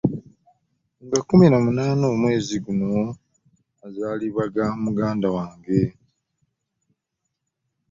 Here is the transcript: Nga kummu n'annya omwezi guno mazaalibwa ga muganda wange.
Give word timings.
Nga 1.05 1.19
kummu 1.27 1.45
n'annya 1.49 2.07
omwezi 2.13 2.55
guno 2.65 2.85
mazaalibwa 3.79 4.43
ga 4.53 4.65
muganda 4.83 5.27
wange. 5.37 5.81